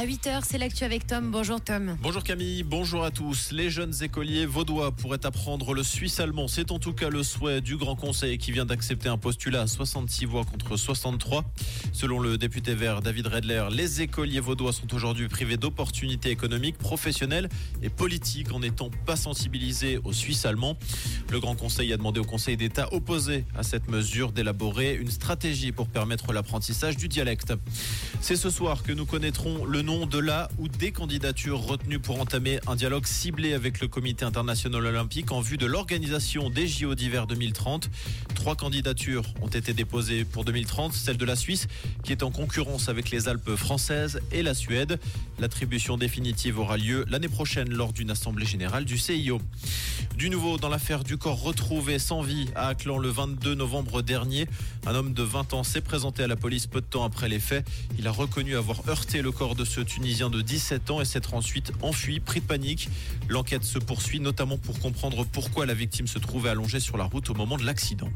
À 0.00 0.06
8h, 0.06 0.44
c'est 0.48 0.56
l'actu 0.56 0.84
avec 0.84 1.06
Tom. 1.06 1.30
Bonjour 1.30 1.60
Tom. 1.60 1.98
Bonjour 2.00 2.24
Camille, 2.24 2.62
bonjour 2.62 3.04
à 3.04 3.10
tous. 3.10 3.52
Les 3.52 3.68
jeunes 3.68 3.92
écoliers 4.00 4.46
vaudois 4.46 4.92
pourraient 4.92 5.26
apprendre 5.26 5.74
le 5.74 5.82
suisse 5.82 6.20
allemand. 6.20 6.48
C'est 6.48 6.70
en 6.70 6.78
tout 6.78 6.94
cas 6.94 7.10
le 7.10 7.22
souhait 7.22 7.60
du 7.60 7.76
Grand 7.76 7.96
Conseil 7.96 8.38
qui 8.38 8.50
vient 8.50 8.64
d'accepter 8.64 9.10
un 9.10 9.18
postulat 9.18 9.60
à 9.60 9.66
66 9.66 10.24
voix 10.24 10.46
contre 10.46 10.78
63. 10.78 11.44
Selon 11.92 12.18
le 12.18 12.38
député 12.38 12.74
vert 12.74 13.02
David 13.02 13.26
Redler, 13.26 13.66
les 13.70 14.00
écoliers 14.00 14.40
vaudois 14.40 14.72
sont 14.72 14.94
aujourd'hui 14.94 15.28
privés 15.28 15.58
d'opportunités 15.58 16.30
économiques, 16.30 16.78
professionnelles 16.78 17.50
et 17.82 17.90
politiques 17.90 18.52
en 18.52 18.60
n'étant 18.60 18.88
pas 19.04 19.16
sensibilisés 19.16 20.00
au 20.04 20.14
suisse 20.14 20.46
allemand. 20.46 20.78
Le 21.30 21.40
Grand 21.40 21.56
Conseil 21.56 21.92
a 21.92 21.98
demandé 21.98 22.20
au 22.20 22.24
Conseil 22.24 22.56
d'État 22.56 22.88
opposé 22.94 23.44
à 23.54 23.62
cette 23.62 23.90
mesure 23.90 24.32
d'élaborer 24.32 24.94
une 24.94 25.10
stratégie 25.10 25.72
pour 25.72 25.88
permettre 25.88 26.32
l'apprentissage 26.32 26.96
du 26.96 27.06
dialecte. 27.06 27.52
C'est 28.22 28.36
ce 28.36 28.48
soir 28.48 28.82
que 28.82 28.92
nous 28.92 29.04
connaîtrons 29.04 29.66
le 29.66 29.82
nom 29.82 29.89
de 29.90 30.20
la 30.20 30.48
ou 30.58 30.68
des 30.68 30.92
candidatures 30.92 31.60
retenues 31.60 31.98
pour 31.98 32.20
entamer 32.20 32.60
un 32.68 32.76
dialogue 32.76 33.06
ciblé 33.06 33.54
avec 33.54 33.80
le 33.80 33.88
Comité 33.88 34.24
international 34.24 34.86
olympique 34.86 35.32
en 35.32 35.40
vue 35.40 35.56
de 35.56 35.66
l'organisation 35.66 36.48
des 36.48 36.68
JO 36.68 36.94
d'hiver 36.94 37.26
2030. 37.26 37.90
Trois 38.36 38.54
candidatures 38.54 39.24
ont 39.42 39.48
été 39.48 39.72
déposées 39.72 40.24
pour 40.24 40.44
2030, 40.44 40.92
celle 40.92 41.16
de 41.16 41.24
la 41.24 41.34
Suisse 41.34 41.66
qui 42.04 42.12
est 42.12 42.22
en 42.22 42.30
concurrence 42.30 42.88
avec 42.88 43.10
les 43.10 43.26
Alpes 43.28 43.56
françaises 43.56 44.20
et 44.30 44.44
la 44.44 44.54
Suède. 44.54 45.00
L'attribution 45.40 45.96
définitive 45.96 46.60
aura 46.60 46.76
lieu 46.76 47.04
l'année 47.08 47.28
prochaine 47.28 47.70
lors 47.70 47.92
d'une 47.92 48.12
assemblée 48.12 48.46
générale 48.46 48.84
du 48.84 48.96
CIO. 48.96 49.40
Du 50.16 50.30
nouveau 50.30 50.56
dans 50.56 50.68
l'affaire 50.68 51.02
du 51.02 51.16
corps 51.16 51.42
retrouvé 51.42 51.98
sans 51.98 52.22
vie 52.22 52.48
à 52.54 52.68
Aclan 52.68 52.98
le 52.98 53.08
22 53.08 53.54
novembre 53.54 54.02
dernier. 54.02 54.46
Un 54.86 54.94
homme 54.94 55.14
de 55.14 55.22
20 55.24 55.52
ans 55.54 55.64
s'est 55.64 55.80
présenté 55.80 56.22
à 56.22 56.28
la 56.28 56.36
police 56.36 56.68
peu 56.68 56.80
de 56.80 56.86
temps 56.86 57.04
après 57.04 57.28
les 57.28 57.40
faits. 57.40 57.66
Il 57.98 58.06
a 58.06 58.12
reconnu 58.12 58.56
avoir 58.56 58.88
heurté 58.88 59.20
le 59.20 59.32
corps 59.32 59.56
de 59.56 59.64
ce 59.64 59.79
Tunisien 59.82 60.30
de 60.30 60.42
17 60.42 60.90
ans 60.90 61.00
et 61.00 61.04
s'être 61.04 61.34
ensuite 61.34 61.72
enfui, 61.82 62.20
pris 62.20 62.40
de 62.40 62.46
panique. 62.46 62.88
L'enquête 63.28 63.64
se 63.64 63.78
poursuit 63.78 64.20
notamment 64.20 64.58
pour 64.58 64.78
comprendre 64.78 65.24
pourquoi 65.24 65.66
la 65.66 65.74
victime 65.74 66.06
se 66.06 66.18
trouvait 66.18 66.50
allongée 66.50 66.80
sur 66.80 66.96
la 66.96 67.04
route 67.04 67.30
au 67.30 67.34
moment 67.34 67.56
de 67.56 67.64
l'accident. 67.64 68.10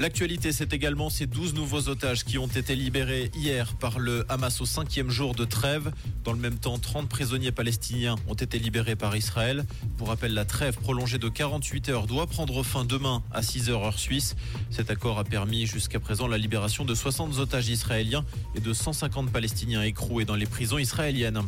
L'actualité, 0.00 0.50
c'est 0.50 0.72
également 0.72 1.10
ces 1.10 1.26
12 1.26 1.52
nouveaux 1.52 1.90
otages 1.90 2.24
qui 2.24 2.38
ont 2.38 2.46
été 2.46 2.74
libérés 2.74 3.30
hier 3.36 3.74
par 3.74 3.98
le 3.98 4.24
Hamas 4.30 4.62
au 4.62 4.64
cinquième 4.64 5.10
jour 5.10 5.34
de 5.34 5.44
trêve. 5.44 5.92
Dans 6.24 6.32
le 6.32 6.38
même 6.38 6.58
temps, 6.58 6.78
30 6.78 7.06
prisonniers 7.06 7.52
palestiniens 7.52 8.16
ont 8.26 8.32
été 8.32 8.58
libérés 8.58 8.96
par 8.96 9.14
Israël. 9.14 9.66
Pour 9.98 10.08
rappel, 10.08 10.32
la 10.32 10.46
trêve 10.46 10.78
prolongée 10.78 11.18
de 11.18 11.28
48 11.28 11.90
heures 11.90 12.06
doit 12.06 12.26
prendre 12.26 12.62
fin 12.62 12.86
demain 12.86 13.22
à 13.30 13.42
6 13.42 13.68
heures 13.68 13.84
heure 13.84 13.98
suisse. 13.98 14.36
Cet 14.70 14.90
accord 14.90 15.18
a 15.18 15.24
permis 15.24 15.66
jusqu'à 15.66 16.00
présent 16.00 16.28
la 16.28 16.38
libération 16.38 16.86
de 16.86 16.94
60 16.94 17.36
otages 17.38 17.68
israéliens 17.68 18.24
et 18.54 18.60
de 18.60 18.72
150 18.72 19.30
Palestiniens 19.30 19.82
écroués 19.82 20.24
dans 20.24 20.34
les 20.34 20.46
prisons 20.46 20.78
israéliennes. 20.78 21.42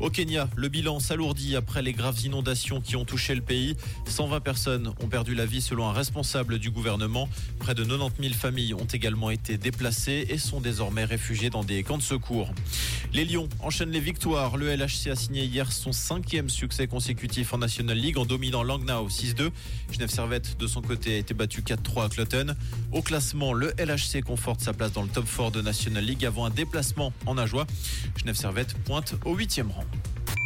Au 0.00 0.10
Kenya, 0.10 0.48
le 0.56 0.68
bilan 0.68 0.98
s'alourdit 0.98 1.56
après 1.56 1.82
les 1.82 1.92
graves 1.92 2.20
inondations 2.24 2.80
qui 2.80 2.96
ont 2.96 3.04
touché 3.04 3.34
le 3.34 3.40
pays. 3.40 3.76
120 4.06 4.40
personnes 4.40 4.92
ont 5.02 5.06
perdu 5.06 5.34
la 5.34 5.46
vie 5.46 5.62
selon 5.62 5.88
un 5.88 5.92
responsable 5.92 6.58
du 6.58 6.70
gouvernement. 6.70 7.28
Près 7.58 7.74
de 7.74 7.84
90 7.84 8.20
000 8.20 8.34
familles 8.34 8.74
ont 8.74 8.86
également 8.86 9.30
été 9.30 9.56
déplacées 9.56 10.26
et 10.28 10.38
sont 10.38 10.60
désormais 10.60 11.04
réfugiées 11.04 11.50
dans 11.50 11.64
des 11.64 11.82
camps 11.82 11.98
de 11.98 12.02
secours. 12.02 12.50
Les 13.12 13.24
Lions 13.24 13.48
enchaînent 13.60 13.90
les 13.90 14.00
victoires. 14.00 14.56
Le 14.56 14.74
LHC 14.74 15.10
a 15.10 15.16
signé 15.16 15.44
hier 15.44 15.70
son 15.70 15.92
cinquième 15.92 16.50
succès 16.50 16.86
consécutif 16.86 17.54
en 17.54 17.58
National 17.58 17.96
League 17.96 18.18
en 18.18 18.24
dominant 18.24 18.62
Langnau 18.62 19.08
6-2. 19.08 19.50
Genève 19.92 20.10
Servette, 20.10 20.58
de 20.58 20.66
son 20.66 20.82
côté, 20.82 21.14
a 21.14 21.18
été 21.18 21.34
battu 21.34 21.62
4-3 21.62 22.06
à 22.06 22.08
Clotten. 22.08 22.56
Au 22.92 23.02
classement, 23.02 23.52
le 23.52 23.72
LHC 23.78 24.22
conforte 24.24 24.60
sa 24.60 24.72
place 24.72 24.92
dans 24.92 25.02
le 25.02 25.08
top 25.08 25.26
4 25.26 25.52
de 25.52 25.62
National 25.62 26.04
League 26.04 26.24
avant 26.24 26.46
un 26.46 26.50
déplacement 26.50 27.12
en 27.26 27.38
Ajoie. 27.38 27.66
Genève 28.16 28.36
Servette 28.36 28.74
pointe 28.84 29.14
au 29.24 29.34
8 29.34 29.62
rang. 29.68 29.84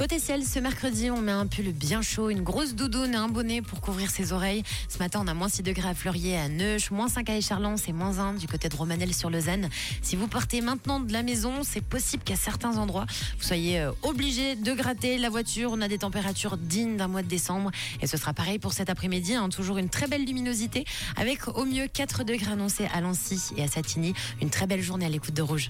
Côté 0.00 0.18
ciel, 0.18 0.46
ce 0.46 0.58
mercredi, 0.58 1.10
on 1.10 1.20
met 1.20 1.30
un 1.30 1.46
pull 1.46 1.72
bien 1.72 2.00
chaud, 2.00 2.30
une 2.30 2.40
grosse 2.40 2.74
doudoune 2.74 3.12
et 3.12 3.18
un 3.18 3.28
bonnet 3.28 3.60
pour 3.60 3.82
couvrir 3.82 4.10
ses 4.10 4.32
oreilles. 4.32 4.62
Ce 4.88 4.96
matin, 4.96 5.20
on 5.22 5.28
a 5.28 5.34
moins 5.34 5.50
6 5.50 5.62
degrés 5.62 5.90
à 5.90 5.92
Fleurier, 5.92 6.38
à 6.38 6.48
Neuch, 6.48 6.90
moins 6.90 7.08
5 7.08 7.28
à 7.28 7.36
Écharlens 7.36 7.76
et 7.86 7.92
moins 7.92 8.18
1 8.18 8.32
du 8.32 8.48
côté 8.48 8.70
de 8.70 8.76
Romanel 8.76 9.12
sur 9.12 9.28
Lausanne. 9.28 9.68
Si 10.00 10.16
vous 10.16 10.26
partez 10.26 10.62
maintenant 10.62 11.00
de 11.00 11.12
la 11.12 11.22
maison, 11.22 11.52
c'est 11.64 11.84
possible 11.84 12.22
qu'à 12.24 12.36
certains 12.36 12.78
endroits, 12.78 13.04
vous 13.38 13.44
soyez 13.44 13.78
euh, 13.78 13.92
obligé 14.00 14.56
de 14.56 14.72
gratter 14.72 15.18
la 15.18 15.28
voiture. 15.28 15.70
On 15.70 15.82
a 15.82 15.88
des 15.88 15.98
températures 15.98 16.56
dignes 16.56 16.96
d'un 16.96 17.08
mois 17.08 17.20
de 17.20 17.28
décembre 17.28 17.70
et 18.00 18.06
ce 18.06 18.16
sera 18.16 18.32
pareil 18.32 18.58
pour 18.58 18.72
cet 18.72 18.88
après-midi. 18.88 19.34
Hein. 19.34 19.50
toujours 19.50 19.76
une 19.76 19.90
très 19.90 20.06
belle 20.06 20.24
luminosité 20.24 20.86
avec 21.18 21.46
au 21.46 21.66
mieux 21.66 21.88
4 21.88 22.24
degrés 22.24 22.52
annoncés 22.52 22.88
à 22.94 23.02
Lancy 23.02 23.38
et 23.58 23.64
à 23.64 23.68
Satigny. 23.68 24.14
Une 24.40 24.48
très 24.48 24.66
belle 24.66 24.80
journée 24.80 25.04
à 25.04 25.10
l'écoute 25.10 25.34
de 25.34 25.42
Rouge. 25.42 25.58